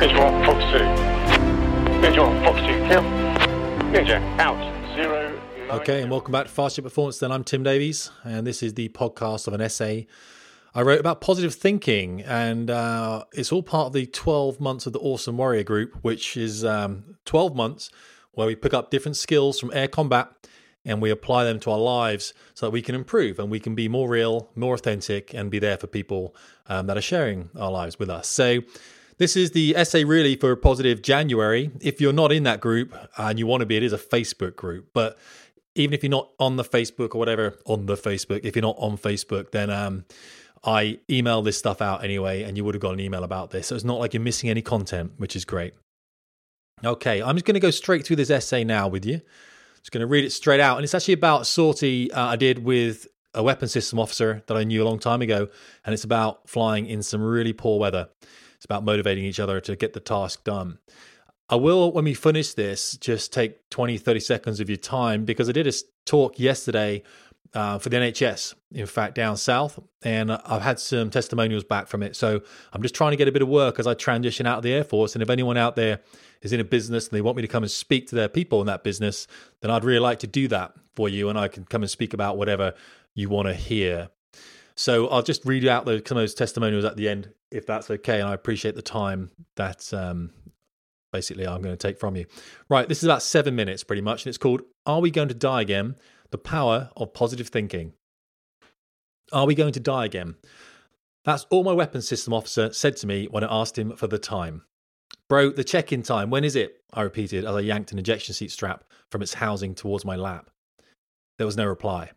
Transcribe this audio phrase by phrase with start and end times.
[0.00, 2.00] Visual Fox 2.
[2.00, 3.02] Visual Fox 2 kill.
[3.92, 4.94] Ninja out.
[4.94, 5.40] Zero.
[5.70, 7.18] Okay, and welcome back to Fast Jet Performance.
[7.18, 10.06] Then I'm Tim Davies, and this is the podcast of an essay
[10.76, 14.92] I wrote about positive thinking, and uh, it's all part of the 12 months of
[14.92, 17.88] the Awesome Warrior Group, which is um, 12 months
[18.32, 20.30] where we pick up different skills from air combat
[20.84, 23.74] and we apply them to our lives so that we can improve and we can
[23.74, 26.36] be more real, more authentic, and be there for people
[26.68, 28.28] um, that are sharing our lives with us.
[28.28, 28.60] So,
[29.18, 31.70] this is the essay really for Positive January.
[31.80, 34.56] If you're not in that group and you want to be, it is a Facebook
[34.56, 34.90] group.
[34.92, 35.18] But
[35.74, 38.76] even if you're not on the Facebook or whatever, on the Facebook, if you're not
[38.78, 40.04] on Facebook, then um,
[40.64, 43.68] I email this stuff out anyway, and you would have got an email about this.
[43.68, 45.74] So it's not like you're missing any content, which is great.
[46.84, 49.20] Okay, I'm just going to go straight through this essay now with you.
[49.78, 50.76] Just going to read it straight out.
[50.76, 54.64] And it's actually about sortie uh, I did with a weapon system officer that I
[54.64, 55.48] knew a long time ago.
[55.84, 58.08] And it's about flying in some really poor weather.
[58.56, 60.78] It's about motivating each other to get the task done.
[61.48, 65.48] I will, when we finish this, just take 20, 30 seconds of your time because
[65.48, 65.72] I did a
[66.04, 67.04] talk yesterday
[67.54, 69.78] uh, for the NHS, in fact, down south.
[70.02, 72.16] And I've had some testimonials back from it.
[72.16, 74.62] So I'm just trying to get a bit of work as I transition out of
[74.64, 75.14] the Air Force.
[75.14, 76.00] And if anyone out there
[76.42, 78.60] is in a business and they want me to come and speak to their people
[78.60, 79.26] in that business,
[79.60, 81.28] then I'd really like to do that for you.
[81.28, 82.74] And I can come and speak about whatever
[83.14, 84.10] you want to hear.
[84.74, 87.90] So I'll just read out those, some of those testimonials at the end, if that's
[87.90, 88.20] okay.
[88.20, 90.30] And I appreciate the time that um,
[91.12, 92.26] basically I'm going to take from you.
[92.68, 94.24] Right, this is about seven minutes pretty much.
[94.24, 95.96] And it's called Are We Going to Die Again?
[96.30, 97.92] The power of positive thinking.
[99.32, 100.36] Are we going to die again?
[101.24, 104.18] That's all my weapons system officer said to me when I asked him for the
[104.18, 104.62] time.
[105.28, 106.82] Bro, the check in time, when is it?
[106.92, 110.50] I repeated as I yanked an ejection seat strap from its housing towards my lap.
[111.38, 112.10] There was no reply.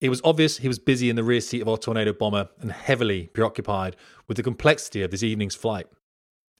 [0.00, 2.70] It was obvious he was busy in the rear seat of our tornado bomber and
[2.70, 3.96] heavily preoccupied
[4.28, 5.86] with the complexity of this evening's flight.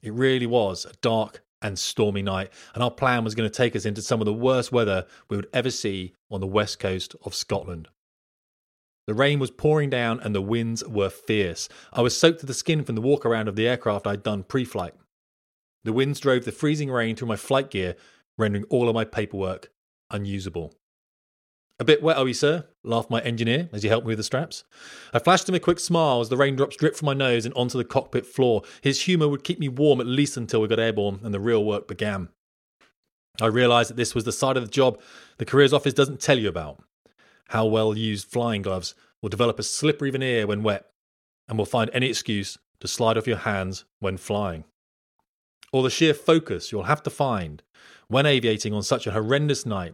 [0.01, 3.75] It really was a dark and stormy night, and our plan was going to take
[3.75, 7.15] us into some of the worst weather we would ever see on the west coast
[7.23, 7.87] of Scotland.
[9.07, 11.67] The rain was pouring down and the winds were fierce.
[11.91, 14.43] I was soaked to the skin from the walk around of the aircraft I'd done
[14.43, 14.93] pre flight.
[15.83, 17.95] The winds drove the freezing rain through my flight gear,
[18.37, 19.71] rendering all of my paperwork
[20.11, 20.73] unusable.
[21.79, 22.65] A bit wet, are we, sir?
[22.83, 24.65] laughed my engineer as he helped me with the straps.
[25.13, 27.77] I flashed him a quick smile as the raindrops dripped from my nose and onto
[27.77, 28.63] the cockpit floor.
[28.81, 31.63] His humour would keep me warm at least until we got airborne and the real
[31.63, 32.29] work began.
[33.41, 34.99] I realised that this was the side of the job
[35.37, 36.83] the careers office doesn't tell you about.
[37.49, 40.85] How well used flying gloves will develop a slippery veneer when wet
[41.47, 44.65] and will find any excuse to slide off your hands when flying.
[45.71, 47.63] Or the sheer focus you'll have to find
[48.09, 49.93] when aviating on such a horrendous night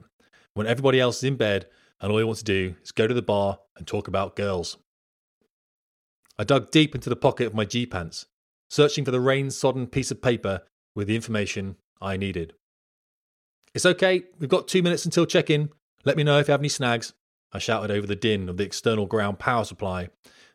[0.56, 1.68] when everybody else is in bed
[2.02, 4.78] and all you want to do is go to the bar and talk about girls.
[6.40, 8.26] I dug deep into the pocket of my G pants,
[8.70, 10.62] searching for the rain sodden piece of paper
[10.96, 12.54] with the information I needed.
[13.74, 15.70] It's okay, we've got two minutes until check in.
[16.06, 17.14] Let me know if you have any snags.
[17.52, 20.10] I shouted over the din of the external ground power supply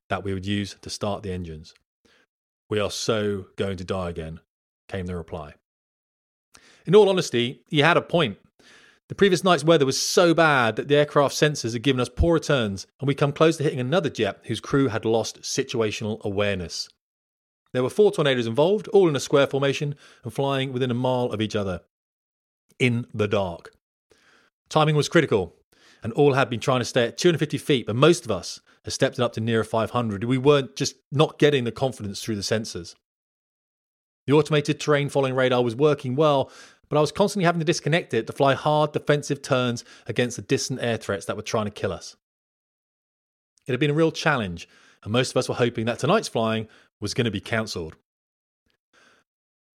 [0.09, 1.75] that we would use to start the engines.
[2.71, 4.41] We are so going to die again,
[4.89, 5.55] came the reply.
[6.87, 8.39] In all honesty, he had a point.
[9.11, 12.35] The previous night's weather was so bad that the aircraft sensors had given us poor
[12.35, 16.89] returns, and we come close to hitting another jet whose crew had lost situational awareness.
[17.73, 21.25] There were four tornadoes involved, all in a square formation and flying within a mile
[21.33, 21.81] of each other.
[22.79, 23.73] In the dark.
[24.69, 25.57] Timing was critical,
[26.05, 28.93] and all had been trying to stay at 250 feet, but most of us had
[28.93, 30.23] stepped it up to nearer 500.
[30.23, 32.95] We weren't just not getting the confidence through the sensors.
[34.29, 36.53] The automated terrain following radar was working well,
[36.91, 40.43] but I was constantly having to disconnect it to fly hard defensive turns against the
[40.43, 42.17] distant air threats that were trying to kill us.
[43.67, 44.69] It had been a real challenge,
[45.05, 46.67] and most of us were hoping that tonight's flying
[47.01, 47.97] was going to be cancelled.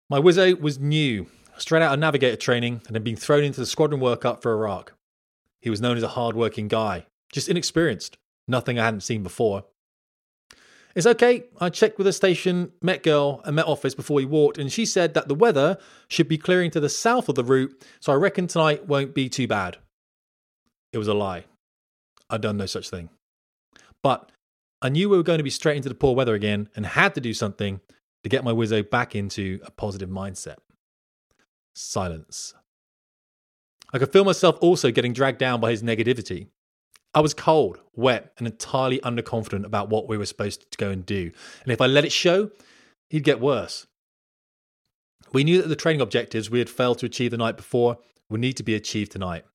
[0.09, 1.27] My Wizzo was new,
[1.57, 4.93] straight out of navigator training, and had been thrown into the squadron workup for Iraq.
[5.61, 9.63] He was known as a hard working guy, just inexperienced, nothing I hadn't seen before.
[10.95, 11.43] It's okay.
[11.59, 14.85] I checked with the station, Met Girl, and Met Office before we walked, and she
[14.85, 15.77] said that the weather
[16.07, 19.27] should be clearing to the south of the route, so I reckon tonight won't be
[19.27, 19.77] too bad.
[20.93, 21.45] It was a lie.
[22.29, 23.09] I'd done no such thing.
[24.01, 24.31] But
[24.81, 27.13] I knew we were going to be straight into the poor weather again and had
[27.15, 27.81] to do something
[28.23, 30.57] to get my Wizzo back into a positive mindset.
[31.75, 32.53] Silence.
[33.93, 36.47] I could feel myself also getting dragged down by his negativity.
[37.15, 41.05] I was cold, wet, and entirely underconfident about what we were supposed to go and
[41.05, 41.31] do.
[41.63, 42.51] And if I let it show,
[43.09, 43.87] he'd get worse.
[45.31, 48.41] We knew that the training objectives we had failed to achieve the night before would
[48.41, 49.45] need to be achieved tonight.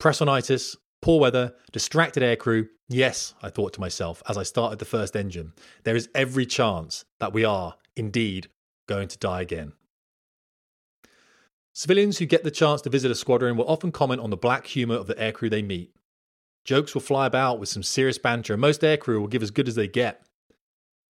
[0.00, 2.68] Pressonitis, poor weather, distracted aircrew.
[2.88, 5.52] Yes, I thought to myself as I started the first engine,
[5.84, 8.48] there is every chance that we are, indeed,
[8.88, 9.74] going to die again.
[11.74, 14.66] Civilians who get the chance to visit a squadron will often comment on the black
[14.66, 15.94] humour of the aircrew they meet.
[16.64, 19.68] Jokes will fly about with some serious banter, and most aircrew will give as good
[19.68, 20.24] as they get.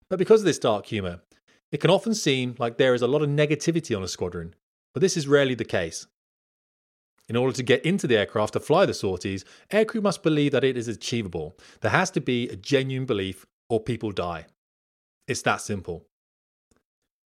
[0.08, 1.20] But because of this dark humour,
[1.70, 4.54] it can often seem like there is a lot of negativity on a squadron,
[4.92, 6.06] but this is rarely the case.
[7.28, 10.64] In order to get into the aircraft to fly the sorties, aircrew must believe that
[10.64, 11.56] it is achievable.
[11.80, 14.46] There has to be a genuine belief, or people die.
[15.26, 16.06] It's that simple.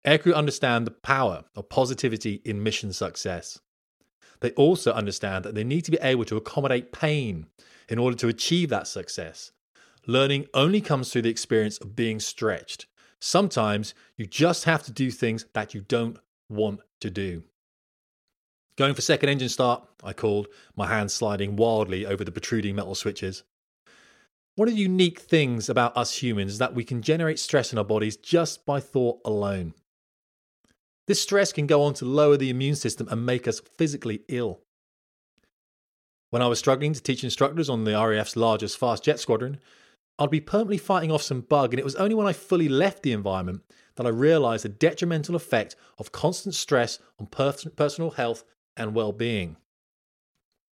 [0.07, 3.61] Aircrew understand the power of positivity in mission success.
[4.45, 7.47] They also understand that they need to be able to accommodate pain
[7.89, 9.53] in order to achieve that success.
[10.07, 12.85] Learning only comes through the experience of being stretched.
[13.19, 16.19] Sometimes you just have to do things that you don't
[16.51, 17.45] want to do.
[18.77, 22.95] Going for second engine start, I called, my hands sliding wildly over the protruding metal
[22.95, 23.45] switches.
[24.57, 27.79] One of the unique things about us humans is that we can generate stress in
[27.79, 29.73] our bodies just by thought alone.
[31.07, 34.61] This stress can go on to lower the immune system and make us physically ill.
[36.31, 39.61] When I was struggling to teach instructors on the RAF's largest fast jet squadron,
[40.19, 43.03] I'd be permanently fighting off some bug, and it was only when I fully left
[43.03, 43.63] the environment
[43.97, 48.45] that I realized the detrimental effect of constant stress on personal health
[48.77, 49.57] and well being.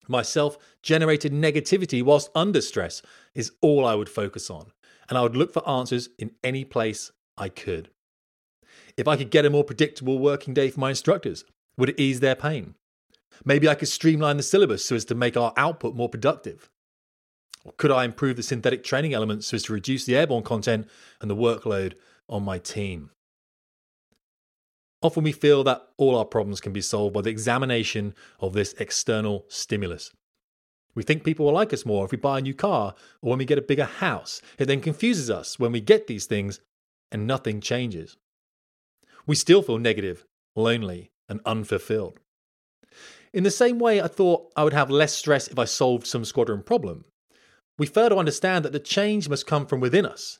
[0.08, 3.02] My self generated negativity whilst under stress
[3.34, 4.73] is all I would focus on,
[5.08, 7.90] and I would look for answers in any place I could.
[8.97, 11.45] If I could get a more predictable working day for my instructors,
[11.77, 12.75] would it ease their pain?
[13.45, 16.71] Maybe I could streamline the syllabus so as to make our output more productive.
[17.65, 20.89] Or could I improve the synthetic training elements so as to reduce the airborne content
[21.21, 21.95] and the workload
[22.29, 23.11] on my team?
[25.03, 28.73] Often we feel that all our problems can be solved by the examination of this
[28.79, 30.13] external stimulus.
[30.95, 33.39] We think people will like us more if we buy a new car or when
[33.39, 34.41] we get a bigger house.
[34.59, 36.61] It then confuses us when we get these things
[37.13, 38.17] and nothing changes
[39.26, 40.25] we still feel negative,
[40.55, 42.20] lonely, and unfulfilled.
[43.32, 46.25] In the same way, I thought I would have less stress if I solved some
[46.25, 47.05] squadron problem.
[47.78, 50.38] We further understand that the change must come from within us,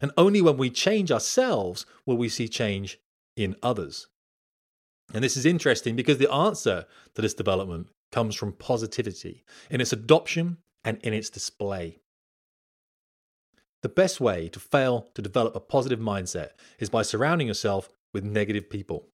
[0.00, 2.98] and only when we change ourselves will we see change
[3.36, 4.08] in others.
[5.12, 9.92] And this is interesting because the answer to this development comes from positivity in its
[9.92, 12.00] adoption and in its display.
[13.82, 18.24] The best way to fail to develop a positive mindset is by surrounding yourself with
[18.24, 19.08] negative people.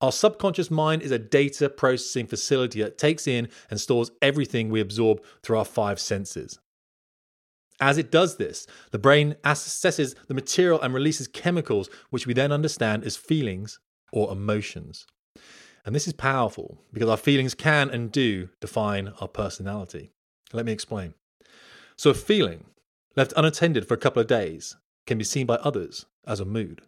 [0.00, 4.80] Our subconscious mind is a data processing facility that takes in and stores everything we
[4.80, 6.58] absorb through our five senses.
[7.80, 12.52] As it does this, the brain assesses the material and releases chemicals, which we then
[12.52, 13.80] understand as feelings
[14.12, 15.06] or emotions.
[15.84, 20.12] And this is powerful because our feelings can and do define our personality.
[20.52, 21.14] Let me explain.
[21.96, 22.66] So, a feeling
[23.16, 24.76] left unattended for a couple of days
[25.06, 26.82] can be seen by others as a mood.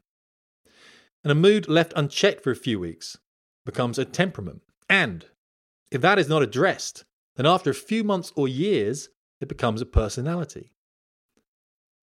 [1.27, 3.19] And a mood left unchecked for a few weeks
[3.65, 4.63] becomes a temperament.
[4.89, 5.27] And
[5.91, 9.09] if that is not addressed, then after a few months or years,
[9.41, 10.71] it becomes a personality.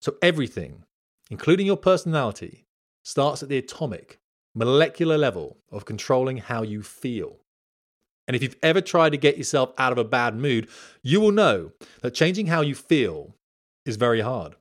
[0.01, 0.83] So everything,
[1.31, 2.67] including your personality,
[3.05, 4.19] starts at the atomic,
[4.57, 7.37] molecular level of controlling how you feel.
[8.27, 10.69] And if you've ever tried to get yourself out of a bad mood,
[11.01, 11.71] you will know
[12.01, 13.37] that changing how you feel
[13.87, 14.57] is very hard.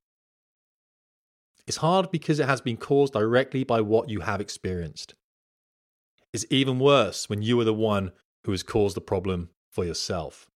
[1.67, 5.15] It's hard because it has been caused directly by what you have experienced.
[6.33, 8.11] It's even worse when you are the one
[8.43, 10.49] who has caused the problem for yourself.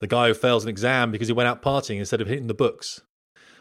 [0.00, 2.54] The guy who fails an exam because he went out partying instead of hitting the
[2.54, 3.00] books.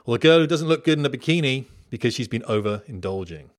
[0.06, 3.50] Or the girl who doesn't look good in a bikini because she's been overindulging.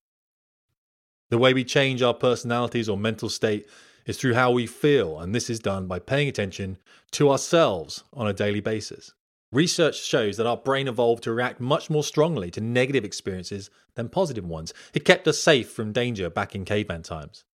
[1.31, 3.69] The way we change our personalities or mental state
[4.07, 6.79] is through how we feel, and this is done by paying attention
[7.13, 9.13] to ourselves on a daily basis.
[9.53, 14.09] Research shows that our brain evolved to react much more strongly to negative experiences than
[14.09, 14.73] positive ones.
[14.95, 17.45] It kept us safe from danger back in caveman times.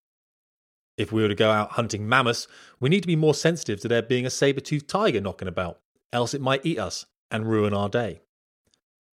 [0.98, 2.48] If we were to go out hunting mammoths,
[2.80, 5.80] we need to be more sensitive to there being a saber toothed tiger knocking about,
[6.12, 8.20] else it might eat us and ruin our day.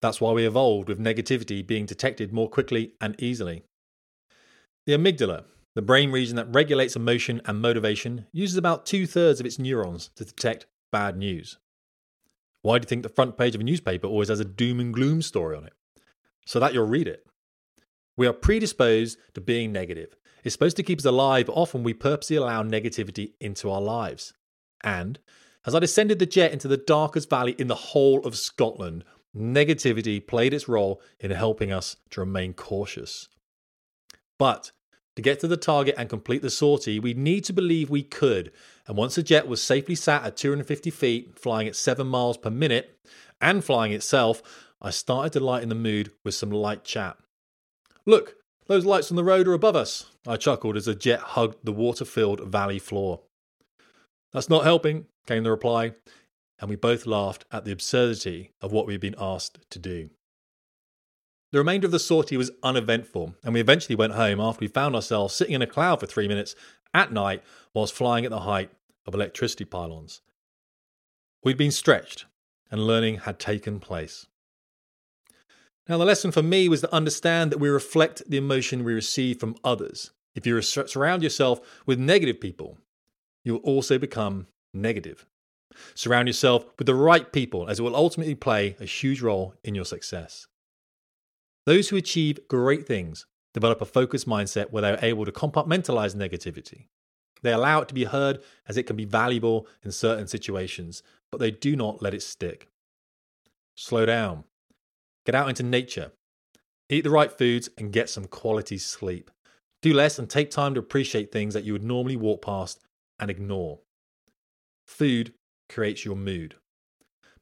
[0.02, 3.64] That's why we evolved with negativity being detected more quickly and easily.
[4.86, 9.46] The amygdala, the brain region that regulates emotion and motivation, uses about two thirds of
[9.46, 11.58] its neurons to detect bad news.
[12.68, 14.94] Why do you think the front page of a newspaper always has a doom and
[14.94, 15.72] gloom story on it?
[16.46, 17.26] So that you'll read it.
[18.18, 20.18] We are predisposed to being negative.
[20.44, 24.34] It's supposed to keep us alive, often we purposely allow negativity into our lives.
[24.84, 25.18] And
[25.66, 30.28] as I descended the jet into the darkest valley in the whole of Scotland, negativity
[30.28, 33.30] played its role in helping us to remain cautious.
[34.38, 34.74] But
[35.18, 38.52] to get to the target and complete the sortie, we need to believe we could.
[38.88, 42.50] And once the jet was safely sat at 250 feet, flying at 7 miles per
[42.50, 42.98] minute,
[43.42, 44.42] and flying itself,
[44.82, 47.18] I started to lighten the mood with some light chat.
[48.06, 48.36] Look,
[48.68, 51.72] Those lights on the road are above us, I chuckled as the jet hugged the
[51.72, 53.22] water filled valley floor.
[54.34, 55.94] That's not helping, came the reply,
[56.60, 60.10] and we both laughed at the absurdity of what we had been asked to do.
[61.52, 64.96] The remainder of the sortie was uneventful, and we eventually went home after we found
[64.96, 66.56] ourselves sitting in a cloud for three minutes
[66.94, 67.42] at night
[67.74, 68.70] whilst flying at the height
[69.06, 70.22] of electricity pylons.
[71.44, 72.26] We'd been stretched,
[72.70, 74.26] and learning had taken place.
[75.88, 79.40] Now, the lesson for me was to understand that we reflect the emotion we receive
[79.40, 80.12] from others.
[80.36, 82.78] If you surround yourself with negative people,
[83.46, 85.26] you will also become negative.
[85.96, 89.76] Surround yourself with the right people, as it will ultimately play a huge role in
[89.76, 90.48] your success.
[91.68, 96.16] Those who achieve great things develop a focused mindset where they are able to compartmentalize
[96.16, 96.86] negativity.
[97.44, 101.40] They allow it to be heard as it can be valuable in certain situations, but
[101.40, 102.70] they do not let it stick.
[103.76, 104.46] Slow down.
[105.26, 106.14] Get out into nature.
[106.90, 109.30] Eat the right foods and get some quality sleep.
[109.82, 112.80] Do less and take time to appreciate things that you would normally walk past
[113.20, 113.80] and ignore.
[114.88, 115.34] Food
[115.68, 116.56] creates your mood.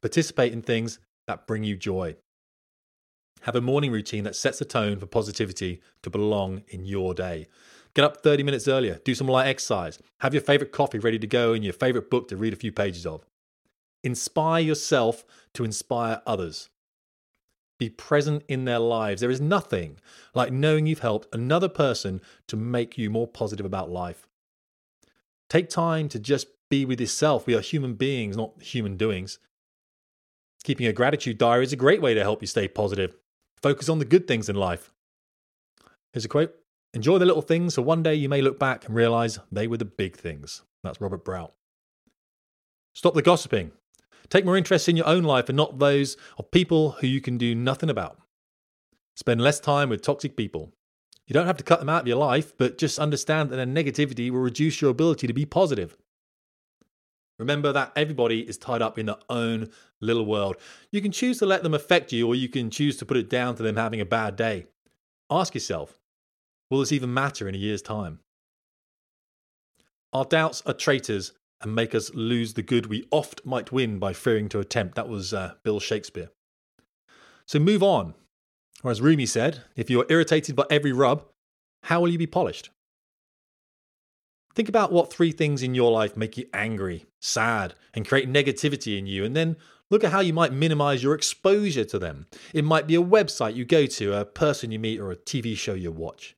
[0.02, 2.16] Participate in things that bring you joy.
[3.46, 7.46] Have a morning routine that sets the tone for positivity to belong in your day.
[7.94, 11.28] Get up 30 minutes earlier, do some light exercise, have your favorite coffee ready to
[11.28, 13.24] go and your favorite book to read a few pages of.
[14.04, 15.24] Inspire yourself
[15.54, 16.70] to inspire others.
[17.78, 19.22] Be present in their lives.
[19.22, 20.00] There is nothing
[20.34, 24.28] like knowing you've helped another person to make you more positive about life.
[25.50, 27.46] Take time to just be with yourself.
[27.46, 29.38] We are human beings, not human doings.
[30.64, 33.16] Keeping a gratitude diary is a great way to help you stay positive.
[33.62, 34.92] Focus on the good things in life.
[36.14, 36.56] Here's a quote
[36.94, 39.78] Enjoy the little things, so one day you may look back and realize they were
[39.78, 40.64] the big things.
[40.84, 41.54] That's Robert Brault.
[42.94, 43.72] Stop the gossiping.
[44.30, 47.38] Take more interest in your own life and not those of people who you can
[47.38, 48.18] do nothing about.
[49.16, 50.72] Spend less time with toxic people.
[51.28, 53.66] You don't have to cut them out of your life, but just understand that their
[53.66, 55.98] negativity will reduce your ability to be positive.
[57.38, 60.56] Remember that everybody is tied up in their own little world.
[60.92, 63.30] You can choose to let them affect you, or you can choose to put it
[63.30, 64.68] down to them having a bad day.
[65.30, 66.00] Ask yourself
[66.70, 68.20] will this even matter in a year's time?
[70.14, 74.14] Our doubts are traitors and make us lose the good we oft might win by
[74.14, 74.96] fearing to attempt.
[74.96, 76.30] That was uh, Bill Shakespeare.
[77.46, 78.14] So move on.
[78.84, 81.26] Or as Rumi said, if you're irritated by every rub,
[81.84, 82.70] how will you be polished?
[84.56, 88.98] Think about what three things in your life make you angry, sad, and create negativity
[88.98, 89.58] in you, and then
[89.92, 92.28] look at how you might minimize your exposure to them.
[92.54, 95.58] It might be a website you go to, a person you meet, or a TV
[95.58, 96.36] show you watch.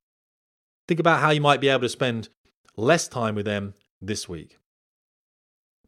[0.88, 2.30] Think about how you might be able to spend
[2.76, 4.58] less time with them this week.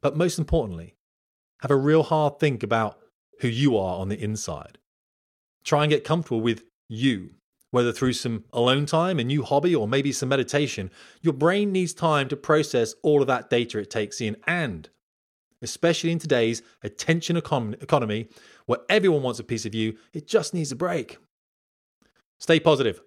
[0.01, 0.95] But most importantly,
[1.61, 2.99] have a real hard think about
[3.41, 4.77] who you are on the inside.
[5.63, 7.31] Try and get comfortable with you,
[7.71, 10.89] whether through some alone time, a new hobby, or maybe some meditation.
[11.21, 14.37] Your brain needs time to process all of that data it takes in.
[14.47, 14.89] And
[15.61, 18.27] especially in today's attention economy,
[18.65, 21.17] where everyone wants a piece of you, it just needs a break.
[22.39, 23.01] Stay positive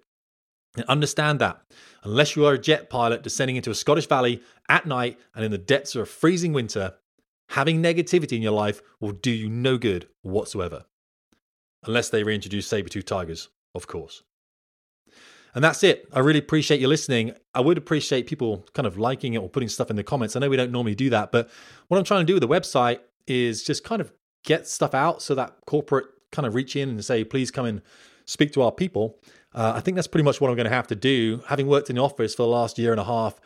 [0.75, 1.61] and understand that
[2.03, 5.51] unless you are a jet pilot descending into a Scottish valley at night and in
[5.51, 6.93] the depths of a freezing winter,
[7.49, 10.85] having negativity in your life will do you no good whatsoever.
[11.85, 14.23] Unless they reintroduce saber tooth tigers, of course.
[15.55, 16.07] And that's it.
[16.11, 17.33] I really appreciate you listening.
[17.53, 20.35] I would appreciate people kind of liking it or putting stuff in the comments.
[20.35, 21.49] I know we don't normally do that, but
[21.87, 24.11] what I'm trying to do with the website is just kind of
[24.43, 27.81] get stuff out so that corporate kind of reach in and say, please come and
[28.25, 29.19] speak to our people.
[29.53, 31.43] Uh, I think that's pretty much what I'm going to have to do.
[31.47, 33.39] Having worked in the office for the last year and a half,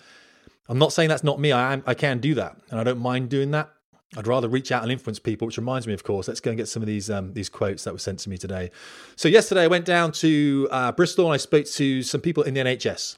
[0.69, 1.51] I'm not saying that's not me.
[1.51, 3.71] I, am, I can do that, and I don't mind doing that.
[4.15, 6.57] I'd rather reach out and influence people, which reminds me, of course, let's go and
[6.57, 8.71] get some of these um, these quotes that were sent to me today.
[9.15, 12.53] So yesterday, I went down to uh, Bristol and I spoke to some people in
[12.53, 13.17] the NHS.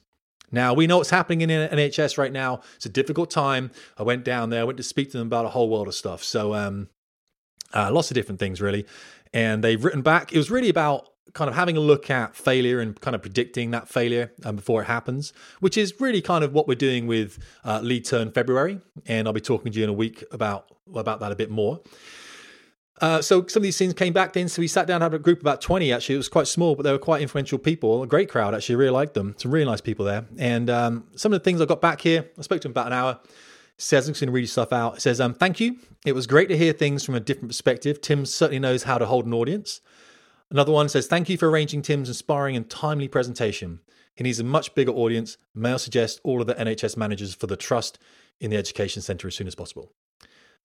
[0.51, 2.61] Now we know what's happening in the NHS right now.
[2.75, 3.69] It's a difficult time.
[3.97, 5.93] I went down there, I went to speak to them about a whole world of
[5.93, 6.23] stuff.
[6.23, 6.89] So um,
[7.73, 8.87] uh, lots of different things really,
[9.31, 10.33] and they've written back.
[10.33, 13.71] It was really about kind of having a look at failure and kind of predicting
[13.71, 17.39] that failure um, before it happens, which is really kind of what we're doing with
[17.65, 21.19] uh, Lead Turn February, and I'll be talking to you in a week about about
[21.19, 21.81] that a bit more.
[23.01, 24.49] Uh, so some of these things came back then.
[24.49, 26.15] So we sat down, had a group about 20 actually.
[26.15, 28.03] It was quite small, but they were quite influential people.
[28.03, 28.75] A great crowd actually.
[28.75, 29.35] really liked them.
[29.37, 30.25] Some really nice people there.
[30.37, 32.87] And um, some of the things I got back here, I spoke to them about
[32.87, 33.19] an hour.
[33.77, 34.97] says I'm going to read stuff out.
[34.97, 35.77] It says, um, "Thank you.
[36.05, 38.01] It was great to hear things from a different perspective.
[38.01, 39.81] Tim certainly knows how to hold an audience.
[40.51, 43.79] Another one says, Thank you for arranging Tim's inspiring and timely presentation.
[44.15, 45.37] He needs a much bigger audience.
[45.55, 47.99] May I suggest all of the NHS managers for the trust
[48.39, 49.93] in the education centre as soon as possible?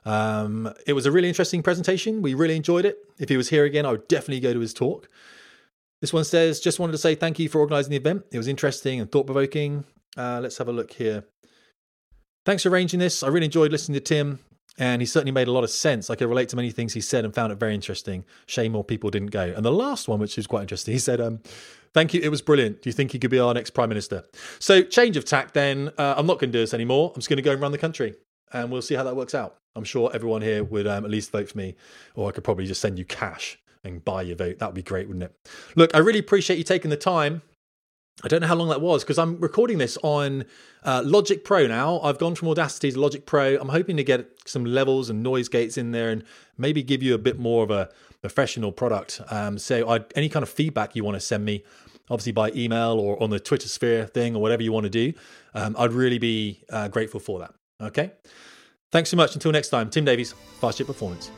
[0.04, 2.20] Um, it was a really interesting presentation.
[2.20, 2.98] We really enjoyed it.
[3.18, 5.08] If he was here again, I would definitely go to his talk.
[6.00, 8.24] This one says, just wanted to say thank you for organising the event.
[8.30, 9.84] It was interesting and thought provoking.
[10.16, 11.24] Uh, let's have a look here.
[12.44, 13.22] Thanks for arranging this.
[13.22, 14.40] I really enjoyed listening to Tim,
[14.78, 16.10] and he certainly made a lot of sense.
[16.10, 18.24] I could relate to many things he said and found it very interesting.
[18.46, 19.52] Shame more people didn't go.
[19.54, 21.40] And the last one, which was quite interesting, he said, um,
[21.92, 22.20] Thank you.
[22.20, 22.82] It was brilliant.
[22.82, 24.24] Do you think he could be our next prime minister?
[24.58, 25.92] So, change of tack then.
[25.96, 27.12] Uh, I'm not going to do this anymore.
[27.14, 28.16] I'm just going to go and run the country
[28.54, 29.56] and we'll see how that works out.
[29.76, 31.74] I'm sure everyone here would um, at least vote for me,
[32.14, 34.58] or I could probably just send you cash and buy your vote.
[34.60, 35.36] That would be great, wouldn't it?
[35.76, 37.42] Look, I really appreciate you taking the time.
[38.22, 40.44] I don't know how long that was because I'm recording this on
[40.84, 42.00] uh, Logic Pro now.
[42.00, 43.56] I've gone from Audacity to Logic Pro.
[43.56, 46.24] I'm hoping to get some levels and noise gates in there and
[46.56, 47.90] maybe give you a bit more of a
[48.20, 49.20] professional product.
[49.30, 51.64] Um, so, I, any kind of feedback you want to send me,
[52.08, 55.12] obviously by email or on the Twitter sphere thing or whatever you want to do,
[55.54, 57.54] um, I'd really be uh, grateful for that.
[57.80, 58.12] Okay.
[58.92, 59.34] Thanks so much.
[59.34, 61.30] Until next time, Tim Davies, Fast Jet Performance.